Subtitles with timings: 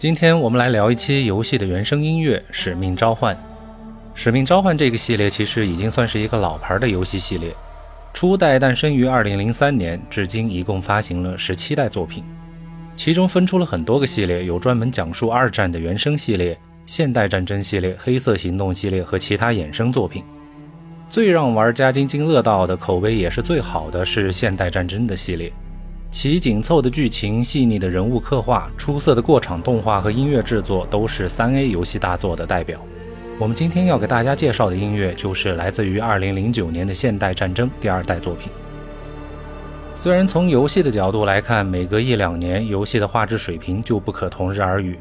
[0.00, 3.36] 今天我们来聊一期游戏的原声音乐《使命召唤》。
[4.14, 7.54] 《使命召唤》这个系列其实已经算是一个老牌的游戏系列，
[8.14, 12.24] 初代诞生于2003年，至今一共发行了十七代作品，
[12.96, 20.24] 其中分出了很多个系列，有专门讲述二战的原声系列、现代战争系列、黑色行动系列和其他衍生作品。
[21.10, 25.52] 最让玩家津津乐道的、口碑也是最好的是现代战争的系列。
[26.10, 32.80] 其紧凑的剧情、细腻的人物刻画、出色的过场动画和音乐制作，都是三 A 游戏大作的代表。
[33.38, 38.50] 我们今天要给大家介绍的音乐，就是来自于2009年的《现代战争》第二代作品。
[39.94, 44.98] 虽然从游戏的角度来看，每隔一两年，游戏的画质水平就不可同日而语，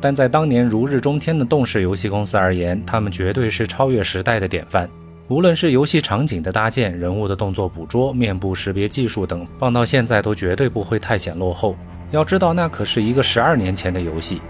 [0.00, 4.88] 但在当年如日中天的动视游戏公司而言，他们绝对是超越时代的典范。
[5.28, 11.76] 无论是游戏场景的搭建、人物的动作捕捉、面部识别技术等，放到现在都绝对不会太显落后。
[12.10, 14.40] 要知道，那可是一个十二年前的游戏。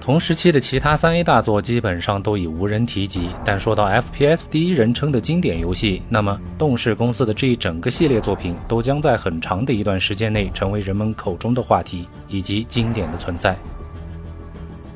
[0.00, 3.28] 同时期的其他三 A 大作基本上都已无人提及。
[3.44, 13.54] 但说到 FPS 第一人称的经典游戏，那么动视公司的这一整个系列作品都将在很长的一段时间内成为人们口中的话题以及经典的存在。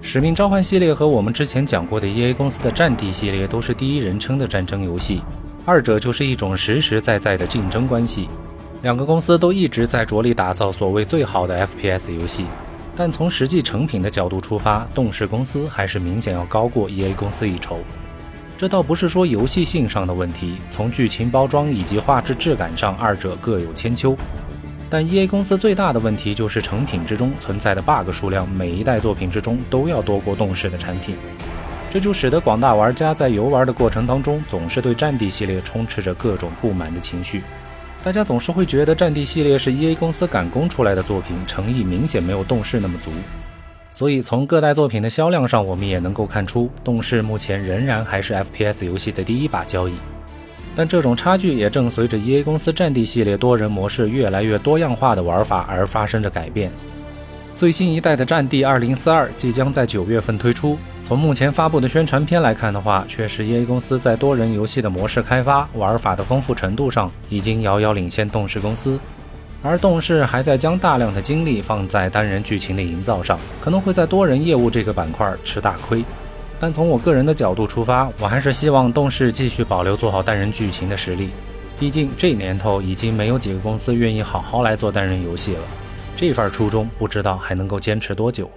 [0.01, 5.21] 使命召唤系列和我们之前讲过的 EA 公司的战地系列都是第一人称的战争游戏，
[5.65, 8.29] 二者就是一种实实在在的竞争关系。
[8.83, 12.47] 两个公司都一直在着力打造所谓最好的 FPS 游戏，
[12.97, 17.79] 但从实际成品的角度出发，动视公司还是明显要高过 EA 公司一筹。
[18.57, 24.17] 这倒不是说游戏性上的问题，从剧情包装以及画质质感上，二者各有千秋。
[24.91, 31.15] 但 E A 公司最大的问题就是成品之中存在的 bug 数量，每一代作品之中都要多过动视的产品，
[31.91, 37.43] 这就使得广大玩家在游玩的过程当中，总是对战地系列充斥着各种不满的情绪。
[38.03, 43.11] 大家总是会觉得战地系列是 E A 公司赶工出来的作品，诚意明显没有动视那么足。
[43.91, 49.95] 所以从各代作品的销量上，我们也能够看出，动视目前仍然还是 F P S 游戏的第一把交椅。
[50.79, 56.71] 但这种差距也正随着 EA 公司战地系列多人模式越来越多样化的玩法而发生着改变。
[57.57, 58.95] 最新一代的《战地2042》
[59.37, 60.79] 即将在九月份推出。
[61.03, 68.97] 从目前发布的宣传片来看的话，确实 EA 公司在多人游戏的模式开发、玩法的丰富程度上已经遥遥领先动视公司，
[69.65, 76.05] 而动视还在将大量的精力放在单人剧情的营造上，可能会在多人业务这个板块吃大亏。
[76.61, 81.31] 但从我个人的角度出发，我还是希望动视继续保留做好单人剧情的实力。
[81.79, 85.61] 毕竟这年头已经没有几个公司愿意好好来做单人游戏了。
[86.17, 88.51] 这份初衷不知道还能够坚持多久。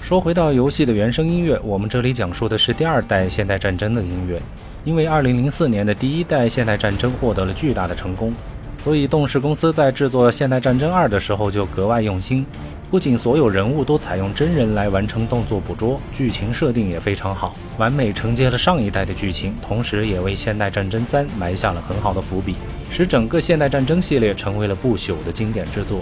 [0.00, 4.40] 说回到游戏的原声音乐，我们这里讲述的是第二代现代战争的音乐。
[4.82, 8.32] 因为2004年的第一代现代战争获得了巨大的成功，
[8.82, 12.46] 所以动视公司在制作现代战争二的时候就格外用心。
[12.90, 22.56] 不仅所有人物都采用真人来完成动作捕捉，剧情设定也非常好，完美承接了上一代的剧情，同时也为《现代战争三》埋下了很好的伏笔，
[22.90, 26.00] 使整个《现代战争》系列成为了不朽的经典之作。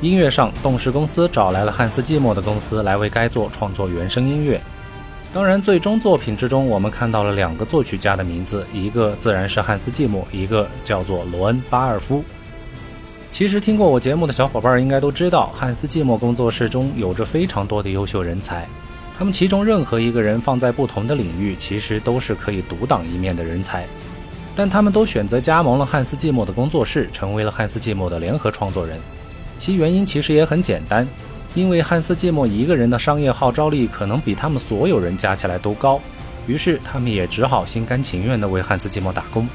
[0.00, 4.58] 音乐上，动视公司找来了汉斯季默的公司来为该作创作原声音乐。
[5.34, 12.24] 当然，最终作品之中，我们看到了两个作曲家的名字，一个自然是汉斯季默，一个叫做罗恩巴尔夫。
[13.32, 18.68] 其实听过我节目的小伙伴应该都知道，汉斯季默工作室中有着非常多的优秀人才，
[19.16, 23.86] 他们其中任何一个人放在不同的领域，其实都是可以独当一面的人才。
[24.54, 29.00] 但他们都选择加盟了汉斯季默的工作室，成为了汉斯季默的联合创作人。
[29.56, 31.08] 其原因其实也很简单，
[31.54, 35.98] 因为汉斯季默一个人的商业号召力可能比他们所有人加起来都高，
[36.46, 39.48] 于是他们也只好心甘情愿地为汉斯季默打工。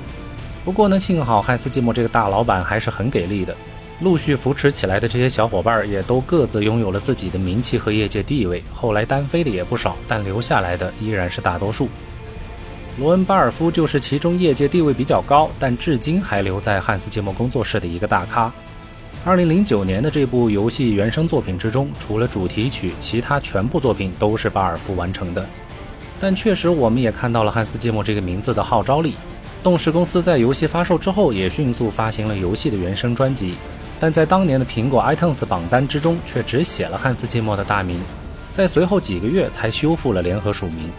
[0.68, 3.56] 不过呢，幸好汉斯季默这个大老板还是很给力的，
[4.02, 8.62] 陆续扶持起来的这些小伙伴也都各自拥有了自己的名气和业界地位。
[8.74, 11.88] 后来单飞的也不少，但留下来的依然是大多数。
[13.00, 18.52] 罗恩·巴尔夫就是其中业界地位比较高，但至今还留在汉斯季默工作室的一个大咖。
[19.24, 25.48] 二零零九年的这部游戏原声作品之中，除了主题曲，其他全部作品都是巴尔夫完成的。
[26.20, 29.16] 但确实，我们也看到了汉斯季默这个名字的号召力。
[29.68, 33.56] 动视公司在游戏发售之后，也迅速发行了游戏的原声专辑，
[34.00, 38.00] 但在当年的苹果 iTunes 榜单之中，却只写了汉斯季默的大名，
[38.50, 40.90] 在随后几个月才修复了联合署名。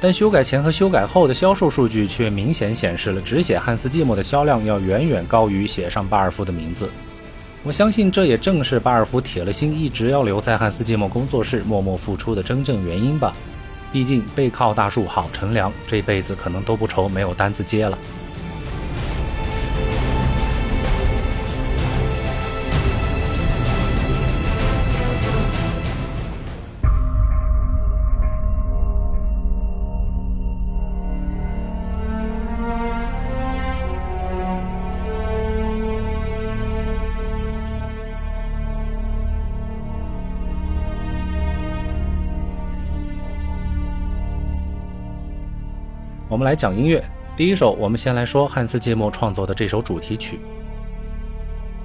[0.00, 6.88] 但修改前和修改后的销售数据却明显显示了，只写汉斯季默的销量要远远高于写上巴尔夫的名字。
[7.62, 13.36] 我相信这也正是巴尔夫铁了心一直要留在汉斯季默工作室默默付出的真正原因吧。
[13.94, 17.96] 毕竟背靠大树好乘凉，这辈子可能都不愁没有单子接了。
[46.34, 47.00] 我们来讲音乐。
[47.36, 50.40] 第一首，我们先来说汉斯季默创作的这首主题曲。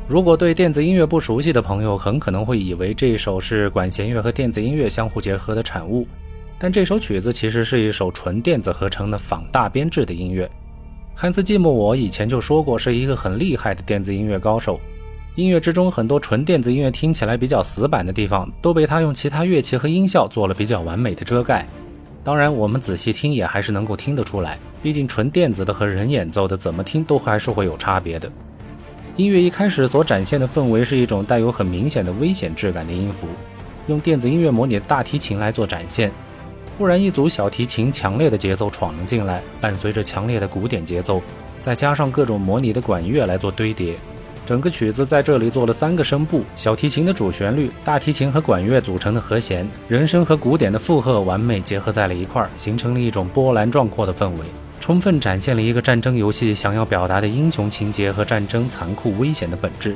[0.07, 6.07] 如果对电子音乐不熟悉的朋友，很可能会以为这首是管弦乐和电子音乐相互结合的产物。
[6.57, 10.49] 但这首曲子其实是一首纯电子合成的仿大编制的音乐。
[11.13, 14.81] 汉斯季默，我以前就说过，是一个很厉害的电子音乐高手。
[15.35, 21.67] 音乐之中很多纯电子音乐听起来比较死板的地方，都被他用其他乐器和音效做了比较完美的遮盖。
[22.23, 28.29] 当然，我们仔细听也还是能够听得出来，毕竟纯电子的和人演奏的怎么听都还是会有差别的。
[29.15, 33.27] 音乐一开始所展现的氛围是一种带有很明显的危险质感的音符，
[33.87, 36.11] 用电子音乐模拟大提琴来做展现。
[36.77, 41.21] 忽然，一组小提琴强烈的节奏闯了进来，伴随着强烈的古典节奏，
[41.59, 43.95] 再加上各种模拟的管乐来做堆叠，
[44.49, 54.37] 整个曲子在这里做了三个声部：小提琴的主旋律、大提琴和管乐组成的和弦、人声和古典的附和，完美结合在了一块儿，形成了一种波澜壮阔的氛围，
[54.79, 59.95] 充分展现了一个战争游戏想要表达的英雄情节和战争残酷危险的本质。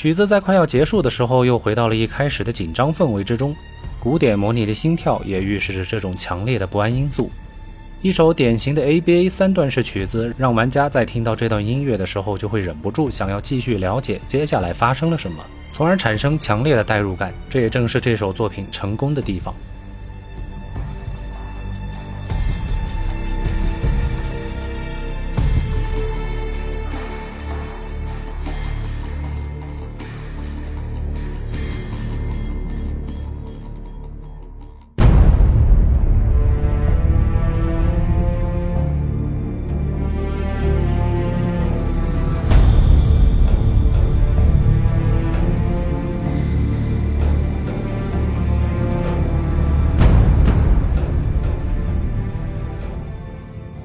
[0.00, 3.54] 曲子在快要结束的时候，又回到了一开始的紧张氛围之中。
[3.98, 7.30] 古典模拟的心跳也预示着这种强烈的不安因素。
[8.00, 17.30] 一首典型的 ABA 三段式曲子，让玩家在听到这段音乐的时候，就会忍不住想要继续了解接下来发生了什么，从而产生强烈的代入感。
[17.50, 19.54] 这也正是这首作品成功的地方。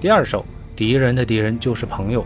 [0.05, 0.45] 第二首，
[0.75, 2.23] 敌人的敌人就是朋友，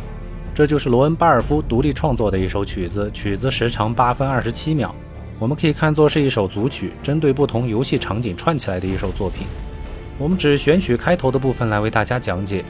[0.53, 4.93] 这就是罗恩·巴尔夫独立创作的一首曲子，曲子时长八分二十七秒，
[5.39, 9.48] 我们可以看作是一首组曲，针对不同游戏场景串起来的一首作品。
[10.17, 12.65] 我们只选取开头的部分来为大家讲解。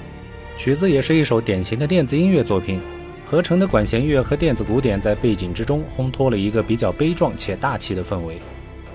[0.59, 2.79] 曲子也是一首典型的电子音乐作品，
[3.25, 8.37] 合成的管弦乐和电子鼓点在背景之中烘托了一个比较悲壮且大气的氛围，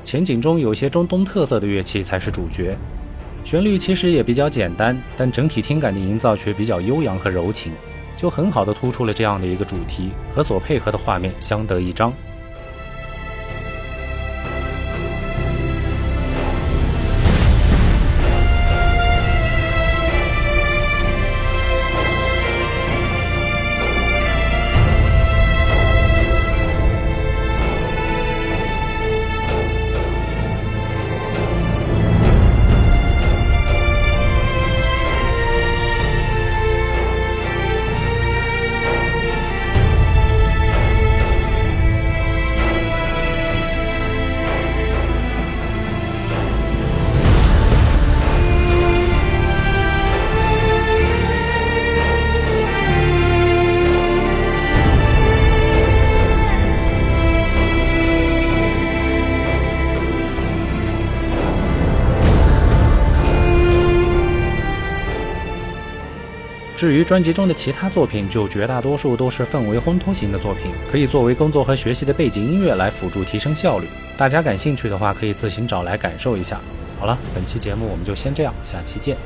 [0.05, 2.79] 前景中有些中东特色的乐器才是主角。
[3.45, 7.73] 旋律其实也比较简单，但整体听感的营造却比较悠扬和柔情，
[8.17, 12.11] 就很好的突出了这样的一个主题，和所配合的画面相得益彰。
[66.85, 73.89] 至于专辑中的其他作品，就绝大多数都是氛围烘托型的作品，可以作为工作和学习的背景音乐来辅助提升效率。
[74.19, 76.61] 大家感兴趣的话，可以自行找来感受一下。
[77.01, 79.17] 好了，本期节目我们就先这样，下期见。